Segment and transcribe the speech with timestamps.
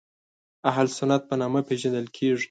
[0.69, 2.39] اهل سنت په نامه پېژندل کېږي.